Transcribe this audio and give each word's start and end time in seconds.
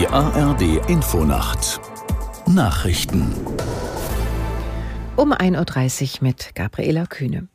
Die 0.00 0.08
ARD 0.08 0.88
Infonacht 0.88 1.78
Nachrichten 2.46 3.34
um 5.16 5.34
1.30 5.34 6.22
Uhr 6.22 6.26
mit 6.26 6.54
Gabriela 6.54 7.04
Kühne. 7.04 7.48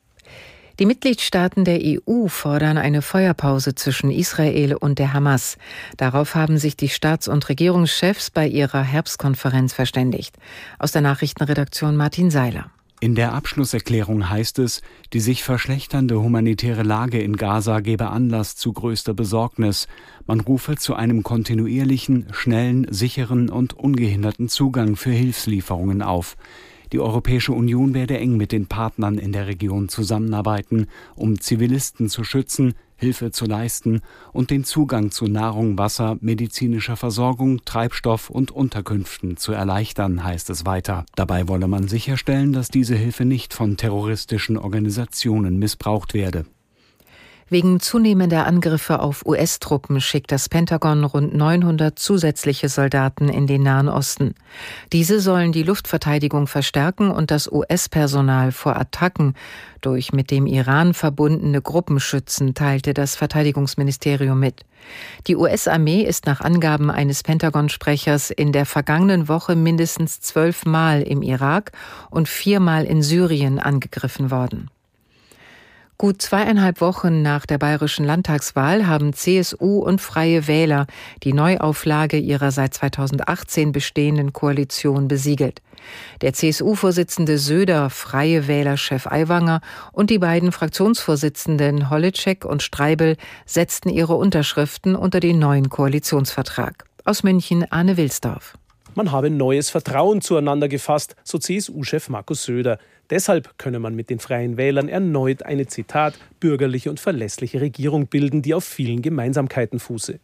Die 0.78 0.86
Mitgliedstaaten 0.86 1.66
der 1.66 1.80
EU 1.82 2.28
fordern 2.28 2.78
eine 2.78 3.02
Feuerpause 3.02 3.74
zwischen 3.74 4.12
Israel 4.12 4.76
und 4.76 5.00
der 5.00 5.14
Hamas. 5.14 5.58
Darauf 5.98 6.36
haben 6.36 6.60
sich 6.60 6.78
die 6.78 6.90
Staats- 6.90 7.28
und 7.28 7.50
Regierungschefs 7.50 8.30
bei 8.30 8.48
ihrer 8.48 8.84
Herbstkonferenz 8.84 9.74
verständigt. 9.74 10.38
Aus 10.78 10.92
der 10.92 11.02
Nachrichtenredaktion 11.02 11.96
Martin 11.96 12.30
Seiler. 12.30 12.70
In 13.06 13.14
der 13.14 13.36
Abschlusserklärung 13.36 14.32
heißt 14.32 14.58
es, 14.58 14.82
die 15.14 15.20
sich 15.20 15.44
verschlechternde 15.44 16.20
humanitäre 16.20 16.82
Lage 16.82 17.22
in 17.22 17.38
Gaza 17.38 17.82
gebe 17.82 18.10
Anlass 18.10 18.56
zu 18.56 18.74
größter 18.74 19.14
Besorgnis. 19.14 19.88
Man 20.26 20.40
rufe 20.40 20.76
zu 20.76 20.96
einem 20.96 21.22
kontinuierlichen, 21.22 22.26
schnellen, 22.32 22.88
sicheren 22.90 23.50
und 23.52 23.76
ungehinderten 23.76 24.50
Zugang 24.50 24.96
für 24.96 25.12
Hilfslieferungen 25.12 26.02
auf. 26.02 26.36
Die 26.92 27.00
Europäische 27.00 27.52
Union 27.52 27.94
werde 27.94 28.18
eng 28.18 28.38
mit 28.38 28.52
den 28.52 28.68
Partnern 28.68 29.18
in 29.18 29.32
der 29.32 29.48
Region 29.48 29.90
zusammenarbeiten, 29.90 30.88
um 31.16 31.40
Zivilisten 31.40 32.10
zu 32.10 32.24
schützen, 32.24 32.74
Hilfe 32.98 33.32
zu 33.32 33.46
leisten 33.46 34.02
und 34.32 34.52
den 34.52 34.64
Zugang 34.64 35.12
zu 35.12 35.26
Nahrung, 35.26 35.78
Wasser, 35.78 36.18
medizinischer 36.22 36.96
Versorgung, 36.96 37.64
Treibstoff 37.66 38.30
und 38.30 38.52
Unterkünften 38.52 39.38
zu 39.38 39.52
erleichtern, 39.52 40.24
heißt 40.24 40.50
es 40.50 40.66
weiter. 40.66 41.06
Dabei 41.16 41.48
wolle 41.48 41.68
man 41.68 41.88
sicherstellen, 41.88 42.54
dass 42.54 42.70
diese 42.70 42.96
Hilfe 42.96 43.26
nicht 43.26 43.54
von 43.54 43.76
terroristischen 43.76 44.58
Organisationen 44.58 45.60
missbraucht 45.60 46.14
werde. 46.14 46.46
Wegen 47.48 47.80
zunehmender 47.80 48.48
Angriffe 48.48 49.00
auf 49.00 49.24
US-Truppen 49.24 50.02
schickt 50.02 50.32
das 50.32 50.50
Pentagon 50.50 51.04
rund 51.04 51.36
900 51.36 52.00
zusätzliche 52.00 52.70
Soldaten 52.70 53.30
in 53.30 53.46
den 53.46 53.62
Nahen 53.62 53.88
Osten. 53.88 54.34
Diese 54.92 55.20
sollen 55.20 55.52
die 55.52 55.62
Luftverteidigung 55.62 56.48
verstärken 56.48 57.12
und 57.12 57.30
das 57.30 57.52
US-Personal 57.52 58.52
vor 58.52 58.76
Attacken 58.78 59.36
durch 59.82 60.12
mit 60.12 60.32
dem 60.32 60.48
Iran 60.48 60.96
verbundene 60.96 61.62
Gruppen 61.62 62.00
schützen, 62.00 62.56
teilte 62.56 62.96
das 62.96 63.16
Verteidigungsministerium 63.16 64.40
mit. 64.40 64.66
Die 65.28 65.36
US-Armee 65.36 66.02
ist 66.02 66.26
nach 66.26 66.42
Angaben 66.42 66.90
eines 66.90 67.22
Pentagon-Sprechers 67.22 68.32
in 68.32 68.54
der 68.54 68.66
vergangenen 68.66 69.28
Woche 69.28 69.56
mindestens 69.56 70.20
zwölfmal 70.20 71.04
im 71.04 71.22
Irak 71.22 71.74
und 72.10 72.28
viermal 72.28 72.86
in 72.86 73.04
Syrien 73.04 73.60
angegriffen 73.60 74.32
worden. 74.32 74.72
Gut 75.98 76.22
zweieinhalb 76.22 76.82
Wochen 76.82 77.22
nach 77.22 77.46
der 77.46 77.58
bayerischen 77.58 78.06
Landtagswahl 78.06 78.86
haben 78.86 79.14
CSU 79.14 79.80
und 79.80 80.02
Freie 80.02 80.46
Wähler 80.46 80.88
die 81.24 81.32
Neuauflage 81.32 82.18
ihrer 82.18 82.52
seit 82.52 82.74
2018 82.74 83.72
bestehenden 83.72 84.34
Koalition 84.34 85.08
besiegelt. 85.08 85.62
Der 86.20 86.34
CSU-Vorsitzende 86.34 87.38
Söder, 87.38 87.90
Freie 87.90 88.48
Wähler-Chef 88.48 89.08
Aiwanger 89.08 89.62
und 89.94 90.10
die 90.10 90.20
beiden 90.20 90.52
Fraktionsvorsitzenden 90.52 91.90
Holitschek 91.90 92.44
und 92.44 92.62
Streibel 92.62 93.16
setzten 93.46 93.88
ihre 93.88 94.16
Unterschriften 94.16 94.98
unter 94.98 95.22
den 95.22 95.40
neuen 95.40 95.70
Koalitionsvertrag. 95.70 96.84
Aus 97.06 97.24
München 97.24 97.72
Arne 97.72 97.96
Wilsdorf. 97.96 98.58
Man 98.96 99.12
habe 99.12 99.30
neues 99.30 99.70
Vertrauen 99.70 100.22
zueinander 100.22 100.68
gefasst, 100.68 101.16
so 101.24 101.38
CSU-Chef 101.38 102.10
Markus 102.10 102.44
Söder. 102.44 102.80
Deshalb 103.10 103.58
könne 103.58 103.80
man 103.80 103.96
mit 103.96 104.10
den 104.10 104.20
Freien 104.20 104.58
Wählern 104.58 104.90
erneut 104.90 105.44
eine 105.44 105.68
Zitat 105.68 106.16
bürgerliche 106.40 106.90
und 106.90 107.00
verlässliche 107.00 107.62
Regierung 107.62 108.08
bilden, 108.08 108.42
die 108.42 108.54
auf 108.54 108.64
vielen 108.64 109.02
Gemeinsamkeiten 109.02 109.80
fuße. 109.80 110.20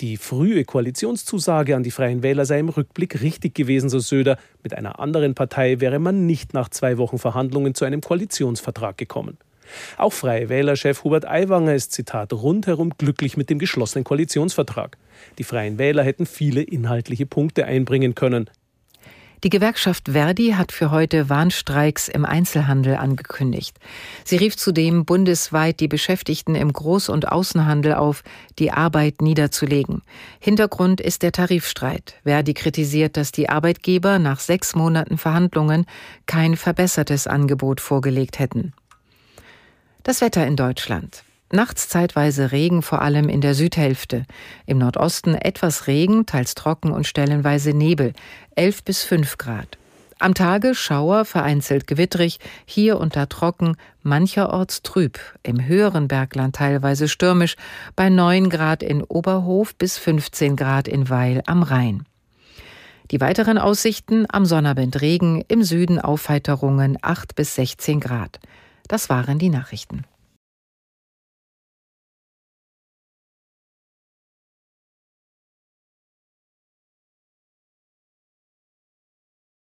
Die 0.00 0.16
frühe 0.16 0.64
Koalitionszusage 0.64 1.74
an 1.74 1.82
die 1.82 1.90
Freien 1.90 2.22
Wähler 2.22 2.44
sei 2.46 2.60
im 2.60 2.68
Rückblick 2.68 3.20
richtig 3.22 3.54
gewesen, 3.54 3.88
so 3.88 3.98
Söder. 3.98 4.38
Mit 4.62 4.74
einer 4.74 5.00
anderen 5.00 5.34
Partei 5.34 5.80
wäre 5.80 5.98
man 5.98 6.26
nicht 6.26 6.54
nach 6.54 6.68
zwei 6.68 6.98
Wochen 6.98 7.18
Verhandlungen 7.18 7.74
zu 7.74 7.84
einem 7.84 8.00
Koalitionsvertrag 8.00 8.96
gekommen. 8.96 9.38
Auch 9.96 10.12
Freie 10.12 10.48
Wähler-Chef 10.48 11.02
Hubert 11.02 11.26
Aiwanger 11.26 11.74
ist, 11.74 11.92
Zitat, 11.92 12.32
rundherum 12.32 12.90
glücklich 12.96 13.36
mit 13.36 13.50
dem 13.50 13.58
geschlossenen 13.58 14.04
Koalitionsvertrag. 14.04 14.96
Die 15.38 15.44
Freien 15.44 15.78
Wähler 15.78 16.04
hätten 16.04 16.26
viele 16.26 16.62
inhaltliche 16.62 17.26
Punkte 17.26 17.64
einbringen 17.64 18.14
können. 18.14 18.48
Die 19.44 19.50
Gewerkschaft 19.50 20.08
Verdi 20.12 20.52
hat 20.52 20.72
für 20.72 20.90
heute 20.90 21.28
Warnstreiks 21.28 22.08
im 22.08 22.24
Einzelhandel 22.24 22.96
angekündigt. 22.96 23.76
Sie 24.24 24.36
rief 24.36 24.56
zudem 24.56 25.04
bundesweit 25.04 25.80
die 25.80 25.88
Beschäftigten 25.88 26.54
im 26.54 26.72
Groß- 26.72 27.10
und 27.10 27.28
Außenhandel 27.28 27.94
auf, 27.94 28.22
die 28.58 28.72
Arbeit 28.72 29.20
niederzulegen. 29.20 30.02
Hintergrund 30.40 31.02
ist 31.02 31.22
der 31.22 31.32
Tarifstreit. 31.32 32.14
Verdi 32.24 32.54
kritisiert, 32.54 33.16
dass 33.18 33.30
die 33.30 33.50
Arbeitgeber 33.50 34.18
nach 34.18 34.40
sechs 34.40 34.74
Monaten 34.74 35.18
Verhandlungen 35.18 35.84
kein 36.24 36.56
verbessertes 36.56 37.26
Angebot 37.26 37.80
vorgelegt 37.82 38.38
hätten. 38.38 38.72
Das 40.02 40.22
Wetter 40.22 40.46
in 40.46 40.56
Deutschland. 40.56 41.24
Nachts 41.56 41.88
zeitweise 41.88 42.52
Regen, 42.52 42.82
vor 42.82 43.00
allem 43.00 43.30
in 43.30 43.40
der 43.40 43.54
Südhälfte. 43.54 44.26
Im 44.66 44.76
Nordosten 44.76 45.34
etwas 45.34 45.86
Regen, 45.86 46.26
teils 46.26 46.54
trocken 46.54 46.90
und 46.90 47.06
stellenweise 47.06 47.70
Nebel. 47.70 48.12
11 48.56 48.84
bis 48.84 49.02
5 49.04 49.38
Grad. 49.38 49.78
Am 50.18 50.34
Tage 50.34 50.74
Schauer, 50.74 51.24
vereinzelt 51.24 51.86
gewittrig, 51.86 52.40
hier 52.66 53.00
und 53.00 53.16
da 53.16 53.24
trocken, 53.24 53.78
mancherorts 54.02 54.82
trüb, 54.82 55.18
im 55.42 55.64
höheren 55.64 56.08
Bergland 56.08 56.56
teilweise 56.56 57.08
stürmisch, 57.08 57.56
bei 57.96 58.10
9 58.10 58.50
Grad 58.50 58.82
in 58.82 59.02
Oberhof 59.02 59.74
bis 59.76 59.96
15 59.96 60.56
Grad 60.56 60.86
in 60.86 61.08
Weil 61.08 61.42
am 61.46 61.62
Rhein. 61.62 62.04
Die 63.10 63.20
weiteren 63.22 63.56
Aussichten 63.56 64.26
am 64.28 64.44
Sonnabend 64.44 65.00
Regen, 65.00 65.42
im 65.48 65.62
Süden 65.62 65.98
Aufheiterungen 66.02 66.98
8 67.00 67.34
bis 67.34 67.54
16 67.54 68.00
Grad. 68.00 68.40
Das 68.88 69.08
waren 69.08 69.38
die 69.38 69.48
Nachrichten. 69.48 70.04